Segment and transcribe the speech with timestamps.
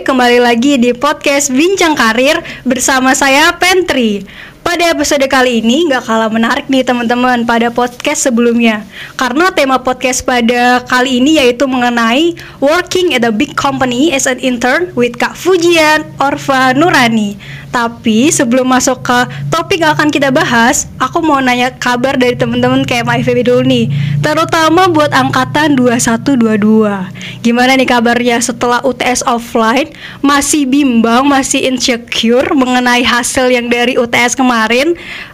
[0.00, 4.24] kembali lagi di podcast Bincang Karir bersama saya Pentri.
[4.64, 8.80] Pada episode kali ini nggak kalah menarik nih teman-teman pada podcast sebelumnya
[9.12, 12.32] Karena tema podcast pada kali ini yaitu mengenai
[12.64, 17.36] Working at a big company as an intern with Kak Fujian Orva Nurani
[17.74, 19.18] tapi sebelum masuk ke
[19.50, 23.90] topik yang akan kita bahas, aku mau nanya kabar dari teman-teman kayak FEB dulu nih,
[24.22, 27.42] terutama buat angkatan 2122.
[27.42, 29.90] Gimana nih kabarnya setelah UTS offline?
[30.22, 34.53] Masih bimbang, masih insecure mengenai hasil yang dari UTS kemarin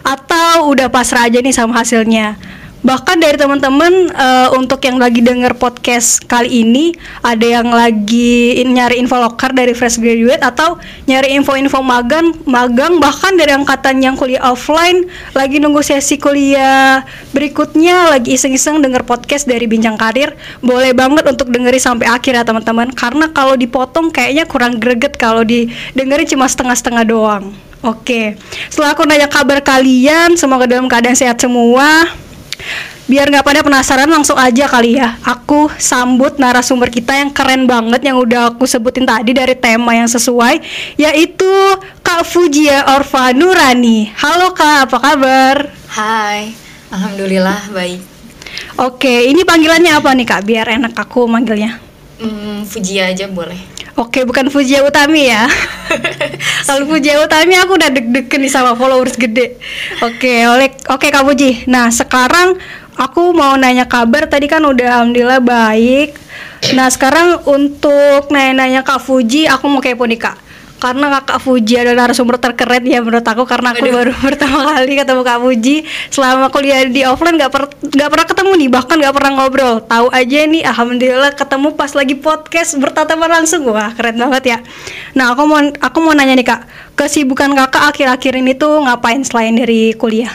[0.01, 2.41] atau udah pasrah aja nih sama hasilnya?
[2.81, 8.97] Bahkan dari teman-teman uh, untuk yang lagi denger podcast kali ini ada yang lagi nyari
[9.01, 14.41] info loker dari fresh graduate atau nyari info-info magang magang bahkan dari angkatan yang kuliah
[14.49, 15.05] offline
[15.37, 17.05] lagi nunggu sesi kuliah
[17.37, 20.35] berikutnya lagi iseng-iseng denger podcast dari bincang karir.
[20.65, 22.91] Boleh banget untuk dengerin sampai akhir ya teman-teman.
[22.95, 27.53] Karena kalau dipotong kayaknya kurang greget kalau didengerin cuma setengah-setengah doang.
[27.81, 28.37] Oke,
[28.69, 32.13] setelah aku nanya kabar kalian, semoga dalam keadaan sehat semua
[33.11, 35.19] biar nggak pada penasaran langsung aja kali ya.
[35.27, 40.07] Aku sambut narasumber kita yang keren banget yang udah aku sebutin tadi dari tema yang
[40.07, 40.63] sesuai
[40.95, 41.53] yaitu
[42.01, 44.15] Kak Fujia Orva Nurani.
[44.15, 44.89] Halo Kak.
[44.89, 45.57] Apa kabar?
[45.91, 46.55] Hai.
[46.91, 48.01] Alhamdulillah baik.
[48.79, 50.43] Oke ini panggilannya apa nih Kak?
[50.47, 51.90] Biar enak aku manggilnya
[52.21, 55.45] hmm, Fujia aja boleh Oke, bukan Fujia Utami ya.
[56.71, 59.61] Kalau Fujia Utami aku udah deg-degan nih sama followers gede.
[60.01, 61.69] Oke, oleh oke Kak Fuji.
[61.69, 62.57] Nah, sekarang
[62.97, 66.17] aku mau nanya kabar tadi kan udah alhamdulillah baik.
[66.77, 70.50] Nah sekarang untuk nanya-nanya Kak Fuji, aku mau kepo nih Kak.
[70.81, 73.95] Karena kakak Fuji adalah narasumber terkeren ya menurut aku karena aku Aduh.
[74.01, 75.77] baru pertama kali ketemu Kak Fuji.
[76.09, 79.75] Selama kuliah di offline nggak per nggak pernah ketemu nih bahkan nggak pernah ngobrol.
[79.85, 83.69] Tahu aja nih alhamdulillah ketemu pas lagi podcast bertatapan langsung.
[83.69, 84.59] Wah keren banget ya.
[85.13, 86.61] Nah aku mau aku mau nanya nih kak.
[86.97, 90.33] Kesibukan kakak akhir-akhir ini tuh ngapain selain dari kuliah?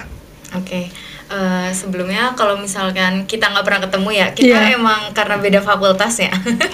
[0.53, 0.85] Oke okay
[1.25, 4.77] Uh, sebelumnya kalau misalkan kita nggak pernah ketemu ya kita yeah.
[4.77, 6.29] emang karena beda fakultas ya.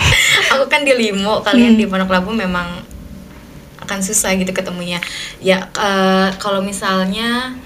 [0.52, 1.80] Aku kan di limo kalian hmm.
[1.80, 2.84] di pondok labu memang
[3.82, 5.02] akan susah gitu ketemunya
[5.42, 7.58] ya uh, kalau misalnya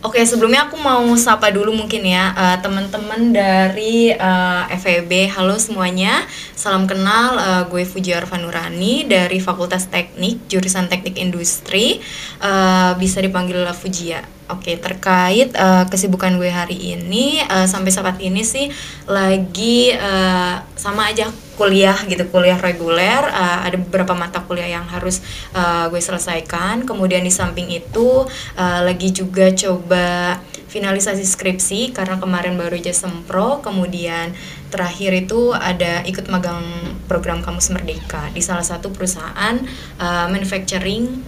[0.00, 5.28] Oke, sebelumnya aku mau sapa dulu mungkin ya uh, teman-teman dari uh, FEB.
[5.28, 6.24] Halo semuanya,
[6.56, 7.36] salam kenal.
[7.36, 12.00] Uh, gue Fuji Arfanurani dari Fakultas Teknik, jurusan Teknik Industri.
[12.40, 14.24] Uh, bisa dipanggil Fujia.
[14.50, 18.66] Oke, terkait uh, kesibukan gue hari ini uh, sampai saat ini sih
[19.06, 23.30] lagi uh, sama aja kuliah gitu, kuliah reguler.
[23.30, 25.22] Uh, ada beberapa mata kuliah yang harus
[25.54, 26.82] uh, gue selesaikan.
[26.82, 28.26] Kemudian di samping itu
[28.58, 33.62] uh, lagi juga coba finalisasi skripsi karena kemarin baru aja sempro.
[33.62, 34.34] Kemudian
[34.74, 36.66] terakhir itu ada ikut magang
[37.06, 39.62] program Kamus Merdeka di salah satu perusahaan
[40.02, 41.22] uh, manufacturing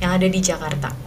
[0.00, 1.01] yang ada di Jakarta.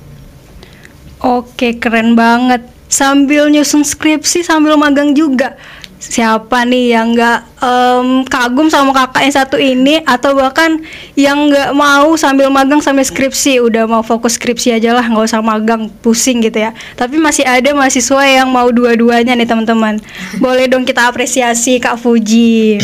[1.25, 2.61] Oke, keren banget.
[2.85, 5.57] Sambil nyusun skripsi, sambil magang juga.
[5.97, 10.77] Siapa nih yang nggak um, kagum sama kakak yang satu ini, atau bahkan
[11.17, 15.41] yang nggak mau sambil magang sambil skripsi, udah mau fokus skripsi aja lah, nggak usah
[15.41, 16.77] magang, pusing gitu ya.
[16.93, 19.97] Tapi masih ada mahasiswa yang mau dua-duanya nih teman-teman.
[20.37, 22.77] Boleh dong kita apresiasi Kak Fuji.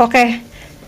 [0.00, 0.40] Oke,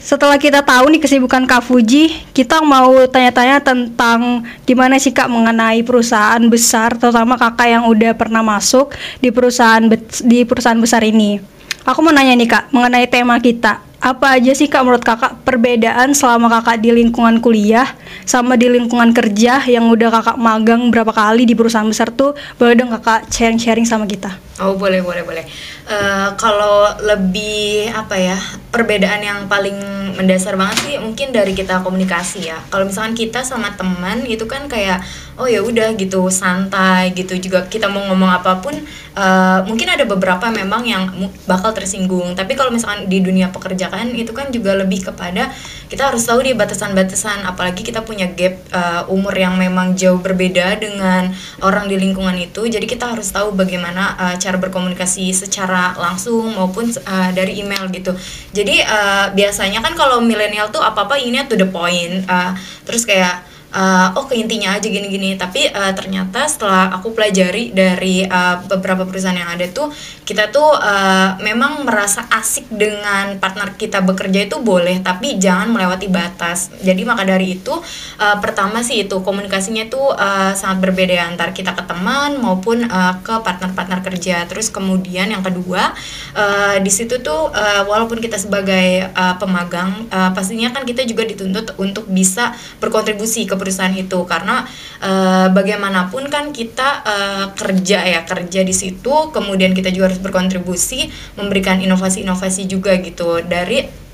[0.04, 5.80] setelah kita tahu nih kesibukan Kak Fuji, kita mau tanya-tanya tentang gimana sih Kak mengenai
[5.80, 8.92] perusahaan besar, terutama Kakak yang udah pernah masuk
[9.24, 9.80] di perusahaan
[10.20, 11.40] di perusahaan besar ini.
[11.88, 16.12] Aku mau nanya nih Kak, mengenai tema kita apa aja sih kak menurut kakak perbedaan
[16.12, 17.88] selama kakak di lingkungan kuliah
[18.28, 22.36] sama di lingkungan kerja yang udah kakak magang berapa kali di perusahaan besar tuh?
[22.60, 24.36] Boleh dong kakak sharing-sharing sama kita.
[24.60, 25.44] Oh boleh boleh boleh.
[25.88, 28.38] Uh, kalau lebih apa ya
[28.70, 29.74] perbedaan yang paling
[30.14, 32.60] mendasar banget sih mungkin dari kita komunikasi ya.
[32.70, 35.02] Kalau misalkan kita sama teman itu kan kayak
[35.34, 37.34] oh ya udah gitu santai gitu.
[37.40, 38.78] Juga kita mau ngomong apa pun
[39.18, 41.10] uh, mungkin ada beberapa memang yang
[41.50, 42.38] bakal tersinggung.
[42.38, 45.54] Tapi kalau misalkan di dunia pekerjaan itu kan juga lebih kepada
[45.86, 47.46] kita harus tahu di batasan-batasan.
[47.46, 51.30] Apalagi kita punya gap uh, umur yang memang jauh berbeda dengan
[51.62, 52.66] orang di lingkungan itu.
[52.66, 58.10] Jadi kita harus tahu bagaimana uh, cara berkomunikasi secara langsung maupun uh, dari email gitu.
[58.50, 62.56] Jadi uh, biasanya kan kalau milenial tuh apa apa inginnya to the point uh,
[62.88, 65.34] terus kayak uh, oh ke intinya aja gini-gini.
[65.34, 69.90] Tapi uh, ternyata setelah aku pelajari dari uh, beberapa perusahaan yang ada tuh
[70.24, 76.06] kita tuh uh, memang merasa asik dengan partner kita bekerja itu boleh tapi jangan melewati
[76.08, 76.70] batas.
[76.80, 77.74] Jadi maka dari itu
[78.22, 83.18] uh, pertama sih itu komunikasinya tuh uh, sangat berbeda antar kita ke teman maupun uh,
[83.20, 84.46] ke partner-partner kerja.
[84.46, 85.92] Terus kemudian yang kedua
[86.38, 91.26] uh, di situ tuh uh, walaupun kita sebagai uh, pemagang uh, pastinya kan kita juga
[91.26, 94.68] dituntut untuk bisa berkontribusi ke perusahaan itu karena
[95.00, 101.08] uh, bagaimanapun kan kita uh, kerja ya kerja di situ kemudian kita juga harus berkontribusi
[101.40, 104.04] memberikan inovasi-inovasi juga gitu dari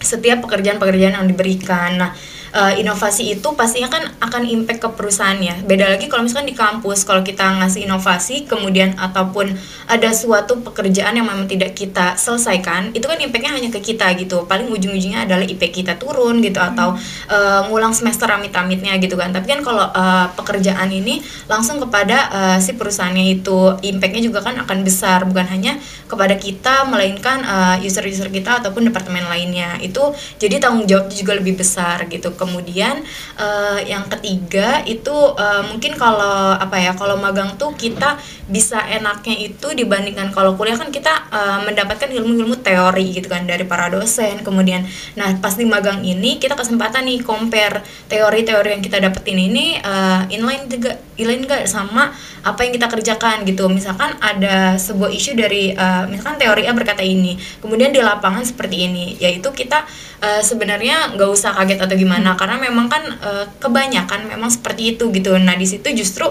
[0.00, 2.00] setiap pekerjaan-pekerjaan yang diberikan.
[2.00, 2.10] Nah,
[2.54, 5.66] uh, inovasi itu pastinya kan akan impact ke perusahaannya.
[5.66, 9.54] Beda lagi kalau misalkan di kampus, kalau kita ngasih inovasi, kemudian ataupun
[9.90, 14.46] ada suatu pekerjaan yang memang tidak kita selesaikan, itu kan impactnya hanya ke kita gitu.
[14.46, 16.70] Paling ujung-ujungnya adalah IP kita turun gitu hmm.
[16.74, 16.94] atau
[17.30, 19.30] uh, ngulang semester amit-amitnya gitu kan.
[19.34, 24.58] Tapi kan kalau uh, pekerjaan ini langsung kepada uh, si perusahaannya itu, impactnya juga kan
[24.62, 29.78] akan besar, bukan hanya kepada kita, melainkan uh, user-user kita ataupun departemen lainnya.
[29.82, 33.04] Itu jadi tanggung jawab juga lebih besar gitu kemudian
[33.36, 38.16] uh, yang ketiga itu uh, mungkin kalau apa ya kalau magang tuh kita
[38.48, 43.68] bisa enaknya itu dibandingkan kalau kuliah kan kita uh, mendapatkan ilmu-ilmu teori gitu kan dari
[43.68, 44.40] para dosen.
[44.40, 49.76] Kemudian nah pas di magang ini kita kesempatan nih compare teori-teori yang kita dapetin ini
[49.84, 52.08] uh, inline juga inline gak sama
[52.40, 53.68] apa yang kita kerjakan gitu.
[53.68, 58.88] Misalkan ada sebuah isu dari uh, misalkan teori A berkata ini kemudian di lapangan seperti
[58.88, 59.84] ini yaitu kita
[60.20, 65.08] uh, sebenarnya nggak usah kaget atau gimana karena memang kan uh, kebanyakan memang seperti itu
[65.10, 65.34] gitu.
[65.40, 66.28] Nah di situ justru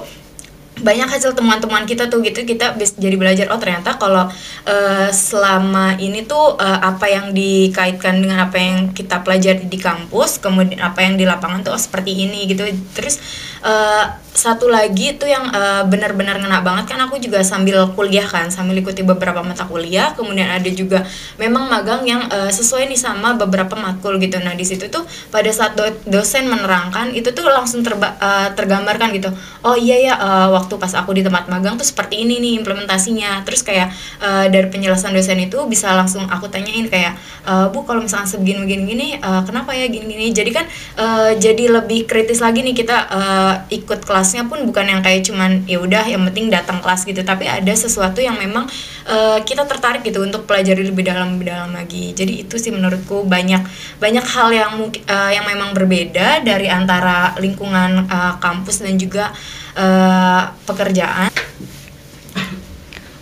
[0.80, 2.48] banyak hasil temuan-temuan kita tuh gitu.
[2.48, 4.32] Kita bisa jadi belajar oh ternyata kalau
[4.66, 10.40] uh, selama ini tuh uh, apa yang dikaitkan dengan apa yang kita pelajari di kampus
[10.40, 12.64] kemudian apa yang di lapangan tuh oh, seperti ini gitu.
[12.96, 13.20] Terus
[13.66, 18.48] uh, satu lagi itu yang uh, benar-benar ngena banget kan aku juga sambil kuliah kan
[18.48, 21.04] sambil ikuti beberapa mata kuliah kemudian ada juga
[21.36, 24.40] memang magang yang uh, sesuai nih sama beberapa matkul gitu.
[24.40, 29.12] Nah di situ tuh pada saat do dosen menerangkan itu tuh langsung terba uh, tergambarkan
[29.12, 29.28] gitu.
[29.68, 33.44] Oh iya ya uh, waktu pas aku di tempat magang tuh seperti ini nih implementasinya.
[33.44, 33.92] Terus kayak
[34.24, 38.64] uh, dari penjelasan dosen itu bisa langsung aku tanyain kayak uh, bu kalau misalnya sebegini
[38.64, 40.66] begini gini uh, kenapa ya gini gini jadi kan
[40.96, 45.26] uh, jadi lebih kritis lagi nih kita uh, ikut kelas kelasnya pun bukan yang kayak
[45.26, 47.26] cuman ya udah yang penting datang kelas gitu.
[47.26, 48.70] Tapi ada sesuatu yang memang
[49.10, 52.14] uh, kita tertarik gitu untuk pelajari lebih dalam lebih dalam lagi.
[52.14, 53.66] Jadi itu sih menurutku banyak
[53.98, 59.34] banyak hal yang uh, yang memang berbeda dari antara lingkungan uh, kampus dan juga
[59.74, 61.34] uh, pekerjaan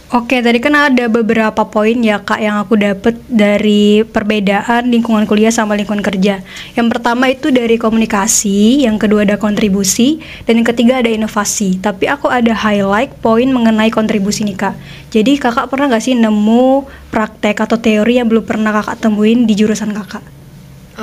[0.08, 5.52] Oke, tadi kan ada beberapa poin ya kak yang aku dapat dari perbedaan lingkungan kuliah
[5.52, 6.48] sama lingkungan kerja.
[6.80, 11.84] Yang pertama itu dari komunikasi, yang kedua ada kontribusi, dan yang ketiga ada inovasi.
[11.84, 14.80] Tapi aku ada highlight poin mengenai kontribusi nih kak.
[15.12, 19.60] Jadi kakak pernah nggak sih nemu praktek atau teori yang belum pernah kakak temuin di
[19.60, 20.24] jurusan kakak?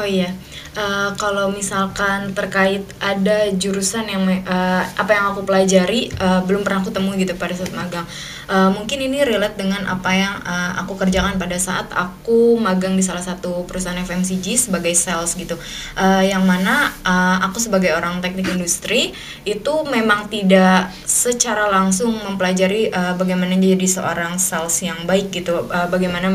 [0.00, 0.32] Oh iya,
[0.76, 6.82] uh, kalau misalkan terkait ada jurusan yang uh, apa yang aku pelajari uh, belum pernah
[6.82, 8.06] aku temui gitu pada saat magang.
[8.44, 13.00] Uh, mungkin ini relate dengan apa yang uh, aku kerjakan pada saat aku magang di
[13.00, 15.56] salah satu perusahaan FMCG sebagai sales gitu.
[15.96, 19.16] Uh, yang mana uh, aku sebagai orang teknik industri
[19.48, 25.64] itu memang tidak secara langsung mempelajari uh, bagaimana jadi seorang sales yang baik gitu.
[25.72, 26.28] Uh, bagaimana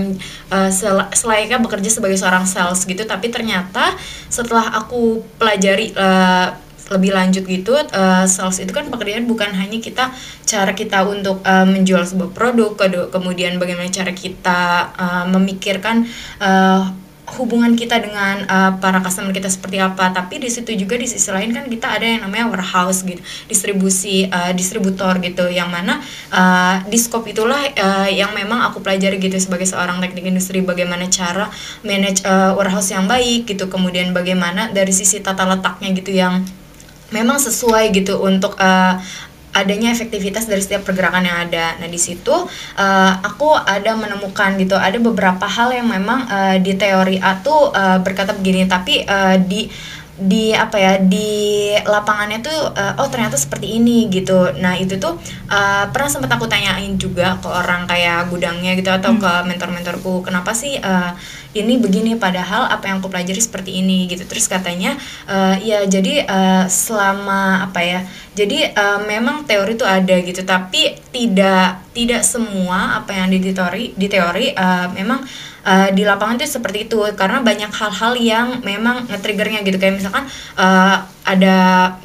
[0.50, 3.94] uh, sel selayaknya bekerja sebagai seorang sales gitu tapi ternyata
[4.30, 6.54] setelah aku pelajari uh,
[6.90, 10.10] lebih lanjut gitu uh, sales itu kan pekerjaan bukan hanya kita
[10.46, 12.74] cara kita untuk uh, menjual sebuah produk
[13.14, 16.10] kemudian bagaimana cara kita uh, memikirkan
[16.42, 16.90] uh,
[17.38, 20.10] hubungan kita dengan uh, para customer kita seperti apa.
[20.10, 24.26] Tapi di situ juga di sisi lain kan kita ada yang namanya warehouse gitu distribusi
[24.32, 25.46] uh, distributor gitu.
[25.52, 25.94] Yang mana
[26.34, 30.64] uh, di scope itulah uh, yang memang aku pelajari gitu sebagai seorang teknik industri.
[30.64, 31.52] Bagaimana cara
[31.86, 33.70] manage uh, warehouse yang baik gitu.
[33.70, 36.42] Kemudian bagaimana dari sisi tata letaknya gitu yang
[37.10, 39.02] memang sesuai gitu untuk uh,
[39.54, 41.78] adanya efektivitas dari setiap pergerakan yang ada.
[41.82, 46.78] Nah di situ uh, aku ada menemukan gitu ada beberapa hal yang memang uh, di
[46.78, 49.70] teori A tuh uh, berkata begini, tapi uh, di
[50.20, 55.16] di apa ya di lapangannya tuh uh, oh ternyata seperti ini gitu nah itu tuh
[55.48, 59.24] uh, pernah sempat aku tanyain juga ke orang kayak gudangnya gitu atau hmm.
[59.24, 61.16] ke mentor-mentorku kenapa sih uh,
[61.58, 64.22] ini begini padahal apa yang aku pelajari seperti ini gitu.
[64.26, 68.00] Terus katanya uh, ya jadi uh, selama apa ya
[68.38, 70.42] jadi uh, memang teori itu ada gitu.
[70.46, 75.26] Tapi tidak tidak semua apa yang di teori di teori uh, memang
[75.70, 76.98] uh, di lapangan itu seperti itu.
[77.14, 79.78] Karena banyak hal-hal yang memang nge-triggernya gitu.
[79.78, 80.26] Kayak misalkan
[80.58, 81.58] uh, ada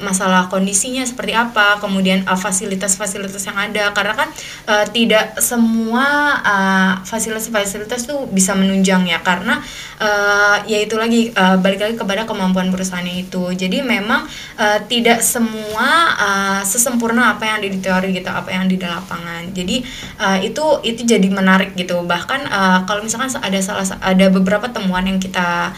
[0.05, 3.89] masalah kondisinya seperti apa kemudian uh, fasilitas-fasilitas yang ada.
[3.97, 4.29] Karena kan
[4.69, 6.05] uh, tidak semua
[6.45, 9.25] uh, fasilitas-fasilitas tuh bisa menunjang ya.
[9.25, 9.57] Karena
[9.99, 13.51] uh, ya itu lagi uh, balik lagi kepada kemampuan perusahaannya itu.
[13.55, 14.27] Jadi memang
[14.59, 19.51] uh, tidak semua uh, sesempurna apa yang ada di teori gitu apa yang di lapangan.
[19.55, 19.85] Jadi
[20.19, 22.03] uh, itu itu jadi menarik gitu.
[22.03, 25.71] Bahkan uh, kalau misalkan ada salah ada beberapa temuan yang kita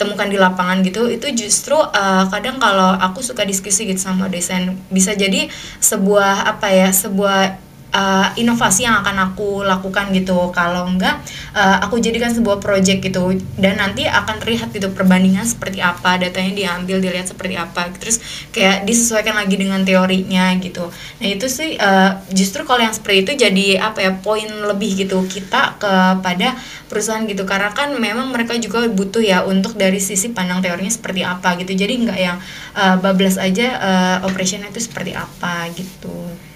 [0.00, 4.72] temukan di lapangan gitu itu justru uh, kadang kalau aku suka diskusi gitu sama desain
[4.88, 7.60] bisa jadi sebuah apa ya sebuah
[7.94, 10.50] uh, inovasi yang akan aku lakukan gitu.
[10.54, 11.20] Kalau enggak
[11.54, 13.36] uh, aku jadikan sebuah project gitu.
[13.58, 17.90] Dan nanti akan terlihat gitu perbandingan seperti apa datanya diambil dilihat seperti apa.
[17.98, 18.22] Terus
[18.54, 20.90] kayak disesuaikan lagi dengan teorinya gitu.
[21.20, 25.22] Nah itu sih uh, justru kalau yang seperti itu jadi apa ya poin lebih gitu
[25.26, 26.58] kita kepada
[26.90, 27.46] perusahaan gitu.
[27.46, 31.72] Karena kan memang mereka juga butuh ya untuk dari sisi pandang teorinya seperti apa gitu.
[31.74, 32.36] Jadi enggak yang
[32.74, 36.49] uh, bablas aja uh, operationnya itu seperti apa gitu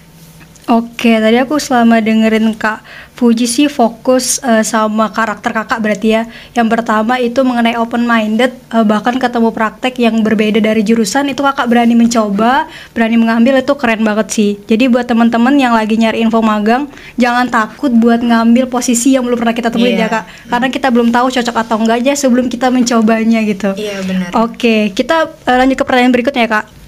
[0.64, 2.80] Oke, tadi aku selama dengerin Kak
[3.14, 6.22] Fuji sih fokus uh, sama karakter kakak berarti ya.
[6.56, 11.38] Yang pertama itu mengenai open minded, uh, bahkan ketemu praktek yang berbeda dari jurusan itu
[11.44, 14.50] kakak berani mencoba, berani mengambil itu keren banget sih.
[14.66, 19.38] Jadi buat teman-teman yang lagi nyari info magang, jangan takut buat ngambil posisi yang belum
[19.38, 20.10] pernah kita temuin yeah.
[20.10, 20.24] ya kak.
[20.50, 23.78] Karena kita belum tahu cocok atau enggaknya sebelum kita mencobanya gitu.
[23.78, 24.28] Iya yeah, benar.
[24.42, 26.83] Oke, kita uh, lanjut ke pertanyaan berikutnya ya kak.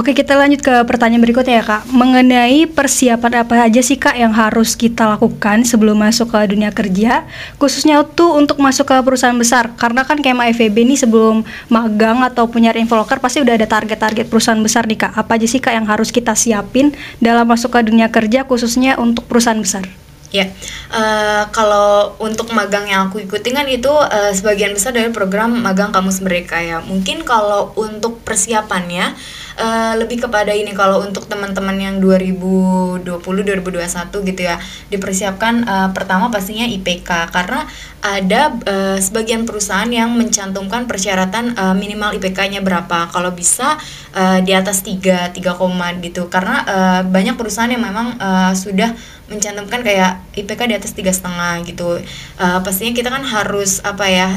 [0.00, 1.92] Oke, kita lanjut ke pertanyaan berikutnya ya, Kak.
[1.92, 7.28] Mengenai persiapan apa aja sih, Kak, yang harus kita lakukan sebelum masuk ke dunia kerja,
[7.60, 9.76] khususnya tuh untuk masuk ke perusahaan besar.
[9.76, 14.64] Karena kan kayak FEB ini sebelum magang atau punya infoloker pasti udah ada target-target perusahaan
[14.64, 15.20] besar nih, Kak.
[15.20, 19.28] Apa aja sih, Kak, yang harus kita siapin dalam masuk ke dunia kerja khususnya untuk
[19.28, 19.84] perusahaan besar?
[20.30, 20.46] Ya,
[20.94, 25.90] uh, kalau untuk magang yang aku ikuti kan itu uh, sebagian besar dari program magang
[25.90, 26.78] kamus mereka ya.
[26.78, 29.10] Mungkin kalau untuk persiapannya
[29.60, 34.56] uh, lebih kepada ini kalau untuk teman-teman yang 2020 2021 gitu ya
[34.88, 37.68] dipersiapkan uh, pertama pastinya IPK karena
[38.00, 43.12] ada uh, sebagian perusahaan yang mencantumkan persyaratan uh, minimal IPK-nya berapa.
[43.12, 43.76] Kalau bisa
[44.16, 46.32] uh, di atas 3 3, gitu.
[46.32, 48.96] Karena uh, banyak perusahaan yang memang uh, sudah
[49.30, 52.02] mencantumkan kayak IPK di atas tiga setengah gitu.
[52.40, 54.28] Uh, pastinya kita kan harus apa ya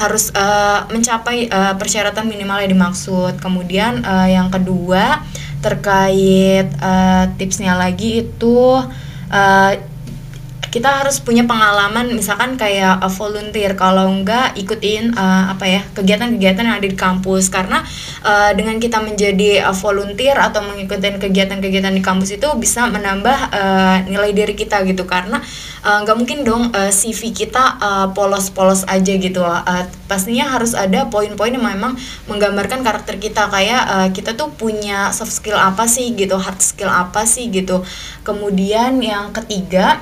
[0.00, 3.36] harus uh, mencapai uh, persyaratan minimal yang dimaksud.
[3.36, 5.20] Kemudian uh, yang kedua
[5.60, 8.80] terkait uh, tipsnya lagi itu
[9.28, 9.72] uh,
[10.70, 13.74] kita harus punya pengalaman misalkan kayak uh, volunteer.
[13.74, 17.50] Kalau enggak ikutin uh, apa ya kegiatan-kegiatan yang ada di kampus.
[17.50, 17.82] Karena
[18.22, 23.96] uh, dengan kita menjadi uh, volunteer atau mengikuti kegiatan-kegiatan di kampus itu bisa menambah uh,
[24.06, 25.04] nilai diri kita gitu.
[25.10, 25.42] Karena
[25.80, 27.82] nggak uh, mungkin dong uh, CV kita
[28.14, 29.42] polos-polos uh, aja gitu.
[29.42, 31.98] Uh, pastinya harus ada poin-poin yang memang
[32.30, 33.50] menggambarkan karakter kita.
[33.50, 37.82] Kayak uh, kita tuh punya soft skill apa sih gitu hard skill apa sih gitu.
[38.22, 39.98] Kemudian yang ketiga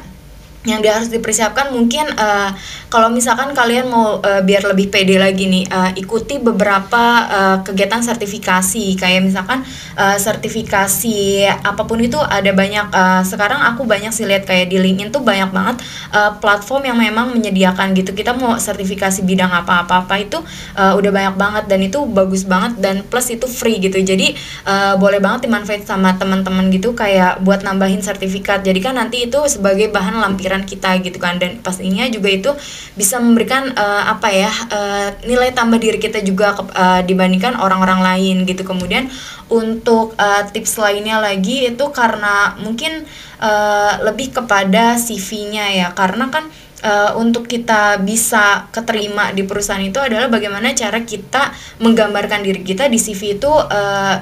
[0.68, 2.52] yang dia harus dipersiapkan mungkin uh,
[2.88, 8.00] kalau misalkan kalian mau uh, biar lebih pede lagi nih uh, ikuti beberapa uh, kegiatan
[8.04, 8.96] sertifikasi.
[8.96, 9.64] Kayak misalkan
[9.96, 14.80] uh, sertifikasi apa pun itu ada banyak uh, sekarang aku banyak sih lihat kayak di
[14.80, 15.76] LinkedIn tuh banyak banget
[16.12, 18.12] uh, platform yang memang menyediakan gitu.
[18.12, 20.40] Kita mau sertifikasi bidang apa-apa apa itu
[20.76, 24.00] uh, udah banyak banget dan itu bagus banget dan plus itu free gitu.
[24.00, 24.32] Jadi
[24.64, 28.64] uh, boleh banget dimanfaat sama teman-teman gitu kayak buat nambahin sertifikat.
[28.64, 31.38] Jadi kan nanti itu sebagai bahan lampiran pikiran kita gitu kan.
[31.38, 32.50] Dan pastinya juga itu
[32.98, 38.36] bisa memberikan uh, apa ya uh, nilai tambah diri kita juga uh, dibandingkan orang-orang lain
[38.48, 38.66] gitu.
[38.66, 39.06] Kemudian
[39.48, 43.06] untuk uh, tips lainnya lagi itu karena mungkin
[43.38, 45.88] uh, lebih kepada CV-nya ya.
[45.94, 46.50] Karena kan
[46.82, 52.90] uh, untuk kita bisa keterima di perusahaan itu adalah bagaimana cara kita menggambarkan diri kita
[52.90, 54.16] di CV itu uh,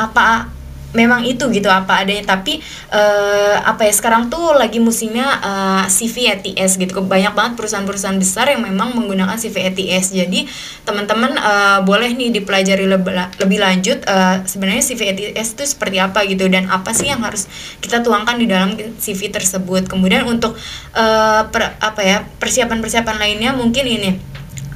[0.00, 0.59] apa
[0.92, 2.36] memang itu gitu apa adanya.
[2.36, 2.58] Tapi
[2.90, 7.00] uh, apa ya sekarang tuh lagi musimnya uh, CV ETS gitu.
[7.02, 10.46] Banyak banget perusahaan-perusahaan besar yang memang menggunakan CV ETS jadi
[10.82, 16.26] teman-teman uh, boleh nih dipelajari lebih, lebih lanjut uh, sebenarnya CV ETS itu seperti apa
[16.26, 17.46] gitu dan apa sih yang harus
[17.78, 19.86] kita tuangkan di dalam CV tersebut.
[19.86, 20.58] Kemudian untuk
[20.94, 24.12] uh, per, apa ya persiapan-persiapan lainnya mungkin ini.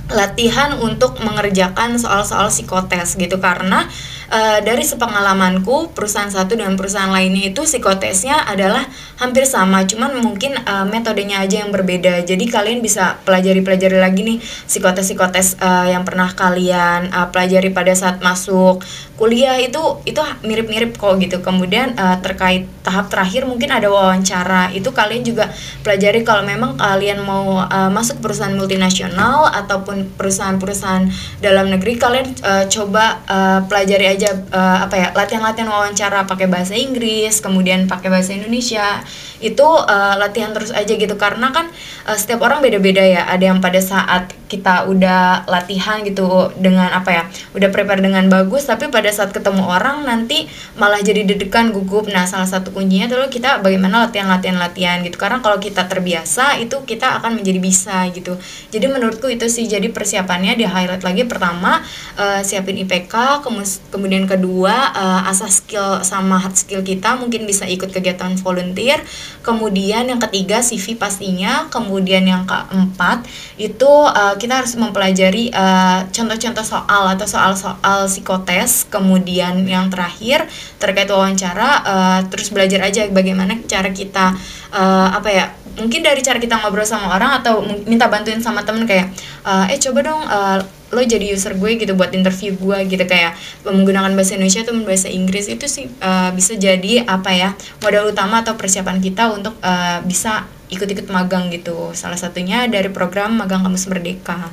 [0.05, 3.41] Latihan untuk mengerjakan soal-soal psikotes gitu.
[3.41, 3.89] Karena
[4.31, 8.87] uh, dari sepengalamanku perusahaan satu dan perusahaan lainnya itu psikotesnya adalah
[9.21, 12.23] hampir sama cuman mungkin uh, metodenya aja yang berbeda.
[12.25, 17.71] Jadi kalian bisa pelajari pelajari lagi nih psikotes psikotes uh, yang pernah kalian uh, pelajari
[17.75, 21.39] pada saat masuk kuliah itu itu mirip-mirip kok gitu.
[21.39, 24.75] Kemudian uh, terkait tahap terakhir mungkin ada wawancara.
[24.75, 25.51] Itu kalian juga
[25.87, 31.07] pelajari kalau memang kalian mau uh, masuk perusahaan multinasional ataupun perusahaan-perusahaan
[31.39, 36.79] dalam negeri kalian uh, coba uh, pelajari aja uh, apa ya latihan-latihan wawancara pakai bahasa
[36.79, 39.03] Inggris kemudian pakai bahasa Indonesia
[39.45, 41.21] itu uh, latihan terus aja gitu.
[41.21, 41.69] Karena kan
[42.09, 43.29] uh, setiap orang beda-beda ya.
[43.29, 47.23] Ada yang pada saat kita udah latihan gitu dengan apa ya
[47.59, 50.47] udah prepare dengan bagus tapi pada saat ketemu orang nanti
[50.79, 52.07] malah jadi deg-degan gugup.
[52.07, 55.19] Nah salah satu kuncinya dulu kita bagaimana latihan latihan latihan gitu.
[55.19, 58.39] Karena kalau kita terbiasa itu kita akan menjadi bisa gitu.
[58.71, 59.67] Jadi menurutku itu sih.
[59.67, 61.27] Jadi persiapannya di highlight lagi.
[61.27, 61.83] Pertama
[62.15, 63.43] uh, siapin IPK
[63.91, 67.19] kemudian kedua uh, asah skill sama hard skill kita.
[67.19, 69.03] Mungkin bisa ikut kegiatan volunteer
[69.41, 71.67] kemudian yang ketiga CV pastinya.
[71.73, 73.25] Kemudian yang keempat
[73.57, 78.87] itu uh, kita harus mempelajari eh, contoh-contoh uh, soal atau soal-soal psikotes.
[78.87, 80.47] Kemudian yang terakhir
[80.79, 84.37] terkait wawancara uh, terus belajar aja bagaimana cara kita
[84.75, 88.87] uh, apa ya mungkin dari cara kita ngobrol sama orang atau minta bantuin sama temen
[88.87, 89.11] kayak
[89.43, 90.61] uh, eh coba dong uh,
[90.95, 93.35] lo jadi user gue gitu buat interview gue gitu kayak
[93.67, 97.51] menggunakan bahasa Indonesia atau bahasa Inggris itu sih uh, bisa jadi apa ya
[97.83, 101.93] modal utama atau persiapan kita untuk uh, bisa ikut-ikut magang gitu.
[101.93, 104.51] Salah satunya dari program Magang Kampus Merdeka.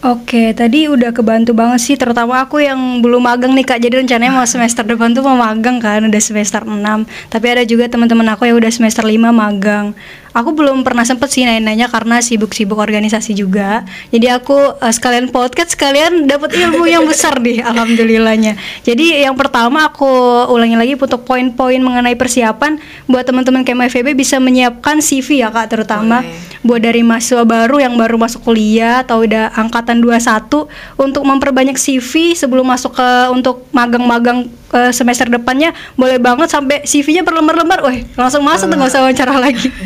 [0.00, 3.84] Oke, tadi udah kebantu banget sih, terutama aku yang belum magang nih Kak.
[3.84, 6.80] Jadi rencananya mau semester depan tuh mau magang kan, udah semester 6.
[7.28, 9.92] Tapi ada juga teman-teman aku yang udah semester 5 magang
[10.30, 13.82] aku belum pernah sempet sih nanya-nanya karena sibuk-sibuk organisasi juga.
[14.14, 18.54] Jadi aku uh, sekalian podcast sekalian dapat ilmu yang besar nih alhamdulillahnya.
[18.86, 20.08] Jadi yang pertama aku
[20.50, 22.78] ulangi lagi untuk poin-poin mengenai persiapan.
[23.10, 26.64] Buat teman-teman KMFB bisa menyiapkan CV ya kak terutama Boleh.
[26.66, 30.68] buat dari mahasiswa baru yang baru masuk kuliah atau udah angkatan 21
[31.00, 37.22] untuk memperbanyak CV sebelum masuk ke untuk magang-magang uh, semester depannya boleh banget sampai CV-nya
[37.26, 39.68] berlembar-lembar, wah langsung masuk tuh nggak usah wawancara lagi.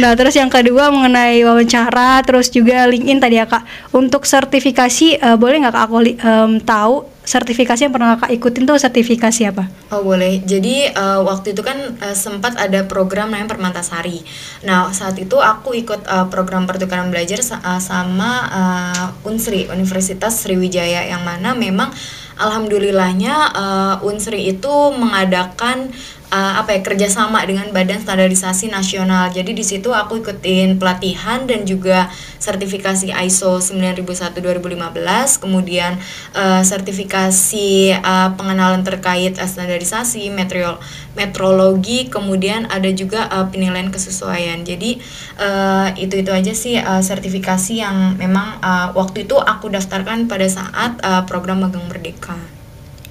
[0.00, 5.36] Nah terus yang kedua mengenai wawancara, terus juga LinkedIn tadi ya kak, untuk sertifikasi uh,
[5.36, 6.94] boleh nggak kak aku um, tahu
[7.30, 9.70] sertifikasi yang pernah kakak ikutin tuh sertifikasi apa?
[9.94, 10.42] Oh boleh.
[10.42, 14.24] Jadi uh, waktu itu kan uh, sempat ada program namanya Permantasari.
[14.66, 20.42] Nah saat itu aku ikut uh, program pertukaran belajar sa uh, sama uh, Unsri Universitas
[20.42, 21.94] Sriwijaya yang mana memang
[22.40, 25.92] alhamdulillahnya uh, Unsri itu mengadakan
[26.30, 29.28] uh, apa ya kerjasama dengan Badan Standarisasi Nasional.
[29.34, 32.08] Jadi di situ aku ikutin pelatihan dan juga
[32.40, 35.98] sertifikasi ISO 9001 2015, kemudian
[36.32, 40.80] uh, sertifikasi uh, pengenalan terkait uh, standarisasi, metriol,
[41.18, 44.62] metrologi, kemudian ada juga uh, penilaian kesesuaian.
[44.64, 45.02] Jadi
[45.36, 50.46] uh, itu itu aja sih uh, sertifikasi yang memang uh, waktu itu aku daftarkan pada
[50.48, 52.59] saat uh, program magang merdeka.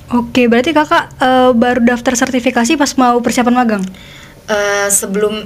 [0.09, 3.83] Oke, berarti kakak uh, baru daftar sertifikasi pas mau persiapan magang?
[4.49, 5.45] Uh, sebelum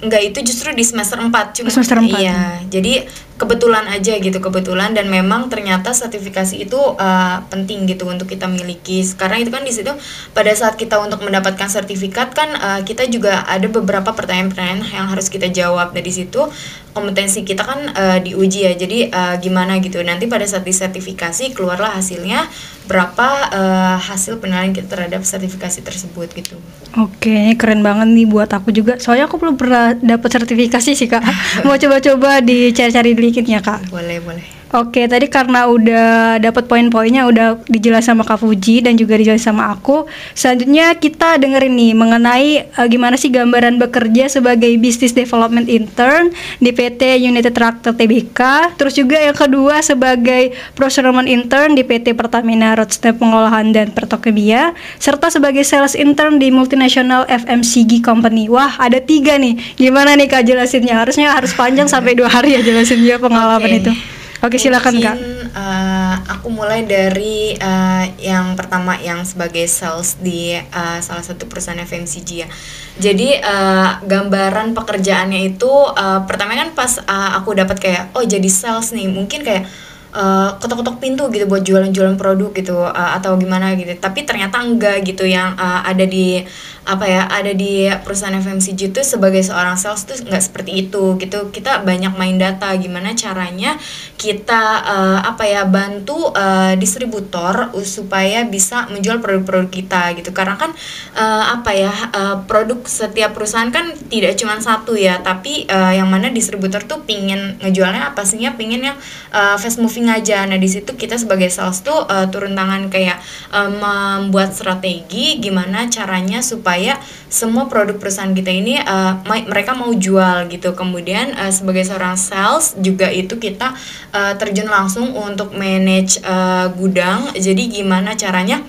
[0.00, 3.04] enggak itu justru di semester 4 cuma semester 4 iya jadi
[3.40, 9.00] kebetulan aja gitu kebetulan dan memang ternyata sertifikasi itu uh, penting gitu untuk kita miliki
[9.16, 9.88] karena itu kan di situ
[10.36, 15.32] pada saat kita untuk mendapatkan sertifikat kan uh, kita juga ada beberapa pertanyaan-pertanyaan yang harus
[15.32, 16.52] kita jawab dari situ
[16.92, 21.96] kompetensi kita kan uh, diuji ya jadi uh, gimana gitu nanti pada saat disertifikasi keluarlah
[21.96, 22.44] hasilnya
[22.90, 26.58] berapa uh, hasil penilaian kita terhadap sertifikasi tersebut gitu.
[26.98, 28.98] Oke, ini keren banget nih buat aku juga.
[28.98, 31.22] Soalnya aku belum pernah dapat sertifikasi sih kak.
[31.70, 33.86] Mau coba-coba dicari-cari dikitnya kak.
[33.94, 34.59] Boleh boleh.
[34.70, 39.74] Oke, tadi karena udah dapat poin-poinnya udah dijelasin sama Kak Fuji dan juga dijelasin sama
[39.74, 40.06] aku.
[40.30, 46.30] Selanjutnya kita dengerin nih mengenai uh, gimana sih gambaran bekerja sebagai business development intern
[46.62, 48.38] di PT United Tractor Tbk.
[48.78, 55.34] Terus juga yang kedua sebagai procurement intern di PT Pertamina Roadstep Pengolahan dan Petrokemia serta
[55.34, 58.46] sebagai sales intern di multinational FMCG company.
[58.46, 59.58] Wah, ada tiga nih.
[59.74, 60.94] Gimana nih Kak jelasinnya?
[60.94, 63.82] Harusnya harus panjang sampai dua hari ya jelasinnya pengalaman okay.
[63.82, 64.19] itu.
[64.40, 65.16] Oke silakan kak.
[65.52, 71.76] Uh, aku mulai dari uh, yang pertama yang sebagai sales di uh, salah satu perusahaan
[71.76, 72.48] FMCG ya.
[72.96, 78.48] Jadi uh, gambaran pekerjaannya itu uh, pertama kan pas uh, aku dapat kayak oh jadi
[78.48, 79.68] sales nih mungkin kayak
[80.14, 83.90] uh, ketok-ketok pintu gitu buat jualan-jualan produk gitu uh, atau gimana gitu.
[83.98, 86.42] Tapi ternyata enggak gitu yang uh, ada di
[86.80, 91.52] apa ya ada di perusahaan FMCG itu sebagai seorang sales tuh nggak seperti itu gitu.
[91.52, 93.76] Kita banyak main data gimana caranya
[94.16, 100.30] kita uh, apa ya bantu uh, distributor supaya bisa menjual produk-produk kita gitu.
[100.32, 100.72] Karena kan
[101.14, 106.08] uh, apa ya uh, produk setiap perusahaan kan tidak cuma satu ya tapi uh, yang
[106.08, 108.96] mana distributor tuh pingin ngejualnya apa sihnya pingin yang
[109.30, 113.20] uh, fast moving aja nah di situ kita sebagai sales tuh uh, turun tangan kayak
[113.50, 116.96] uh, membuat strategi gimana caranya supaya
[117.30, 120.74] semua produk perusahaan kita ini uh, mereka mau jual gitu.
[120.74, 123.72] Kemudian uh, sebagai seorang sales juga itu kita
[124.10, 127.30] uh, terjun langsung untuk manage uh, gudang.
[127.38, 128.60] Jadi gimana caranya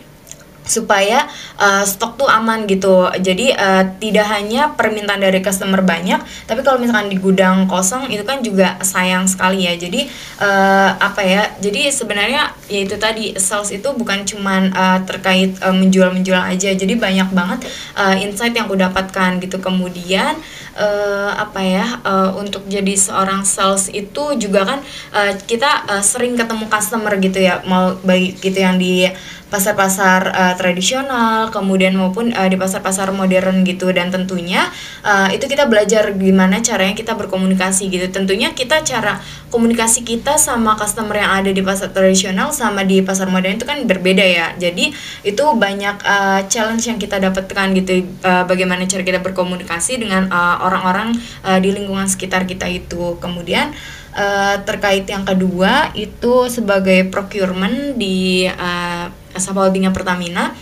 [0.66, 1.26] supaya
[1.58, 3.10] uh, stok tuh aman gitu.
[3.20, 8.22] Jadi uh, tidak hanya permintaan dari customer banyak, tapi kalau misalkan di gudang kosong itu
[8.24, 9.74] kan juga sayang sekali ya.
[9.76, 10.06] Jadi
[10.40, 11.44] uh, apa ya?
[11.60, 16.70] Jadi sebenarnya ya itu tadi sales itu bukan cuman uh, terkait uh, menjual-menjual aja.
[16.72, 17.66] Jadi banyak banget
[17.98, 19.58] uh, insight yang aku dapatkan gitu.
[19.60, 20.38] Kemudian
[20.78, 21.86] uh, apa ya?
[22.04, 24.80] Uh, untuk jadi seorang sales itu juga kan
[25.16, 27.64] uh, kita uh, sering ketemu customer gitu ya.
[27.66, 29.10] Mau baik gitu yang di
[29.52, 34.64] pasar-pasar uh, tradisional, kemudian maupun uh, di pasar-pasar modern gitu dan tentunya
[35.04, 38.08] uh, itu kita belajar gimana caranya kita berkomunikasi gitu.
[38.08, 39.20] Tentunya kita cara
[39.52, 43.84] komunikasi kita sama customer yang ada di pasar tradisional sama di pasar modern itu kan
[43.84, 44.48] berbeda ya.
[44.56, 44.96] Jadi
[45.28, 50.32] itu banyak uh, challenge yang kita dapatkan gitu uh, bagaimana cara kita berkomunikasi dengan
[50.62, 53.18] orang-orang uh, di lingkungan sekitar kita itu.
[53.18, 53.74] Kemudian
[54.14, 60.54] uh, terkait yang kedua itu sebagai procurement di uh, asal holdingnya Pertamina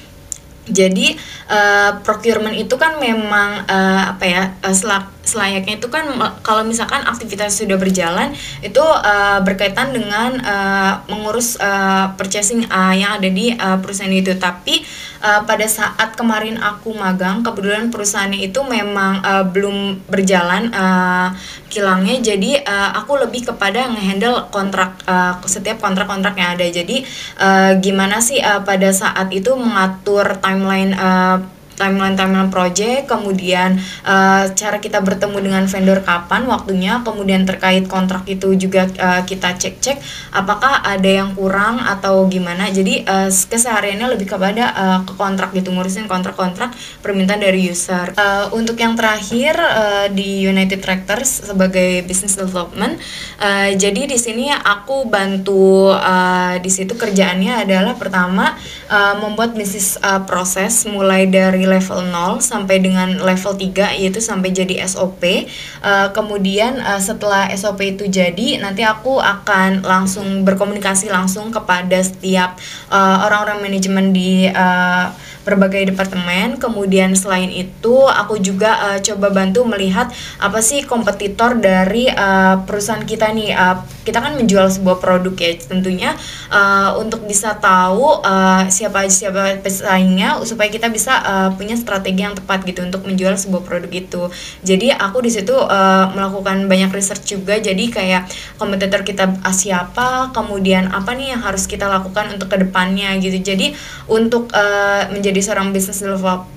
[0.70, 1.18] jadi
[1.50, 6.10] uh, procurement itu kan memang uh, apa ya uh, selak selayaknya itu kan
[6.42, 8.34] kalau misalkan aktivitas sudah berjalan
[8.66, 14.34] itu uh, berkaitan dengan uh, mengurus uh, purchasing uh, yang ada di uh, perusahaan itu.
[14.34, 14.82] Tapi
[15.22, 21.30] uh, pada saat kemarin aku magang kebetulan perusahaannya itu memang uh, belum berjalan uh,
[21.70, 22.18] kilangnya.
[22.34, 26.66] Jadi uh, aku lebih kepada ngehandle kontrak uh, setiap kontrak-kontrak yang ada.
[26.66, 27.06] Jadi
[27.38, 34.52] uh, gimana sih uh, pada saat itu mengatur timeline uh, timeline timeline project kemudian uh,
[34.52, 39.76] cara kita bertemu dengan vendor kapan waktunya kemudian terkait kontrak itu juga uh, kita cek
[39.80, 39.98] cek
[40.36, 42.68] apakah ada yang kurang atau gimana.
[42.68, 48.12] Jadi uh, kesehariannya lebih kepada uh, ke kontrak gitu ngurusin kontrak-kontrak permintaan dari user.
[48.20, 52.98] Uh, untuk yang terakhir uh, di United Tractors sebagai business development
[53.38, 58.58] uh, jadi di sini aku bantu uh, di situ kerjaannya adalah pertama
[58.90, 64.50] uh, membuat bisnis uh, proses mulai dari level 0 sampai dengan level 3 yaitu sampai
[64.50, 65.22] jadi SOP.
[65.22, 65.38] Uh,
[65.86, 72.58] eh, kemudian uh, setelah SOP itu jadi nanti aku akan langsung berkomunikasi langsung kepada setiap
[72.90, 75.14] orang-orang uh, manajemen di uh,
[75.50, 76.62] berbagai departemen.
[76.62, 83.02] Kemudian selain itu aku juga uh, coba bantu melihat apa sih kompetitor dari uh, perusahaan
[83.02, 83.52] kita nih.
[83.58, 86.18] Uh, kita kan menjual sebuah produk ya tentunya
[86.50, 92.34] uh, untuk bisa tahu uh, siapa siapa pesaingnya supaya kita bisa uh, punya strategi yang
[92.34, 94.34] tepat gitu untuk menjual sebuah produk itu.
[94.66, 97.62] Jadi aku di situ uh, melakukan banyak research juga.
[97.62, 98.26] Jadi kayak
[98.58, 103.38] kompetitor kita uh, siapa, kemudian apa nih yang harus kita lakukan untuk ke depannya gitu.
[103.40, 103.78] Jadi
[104.10, 106.04] untuk uh, menjadi menjadi seorang business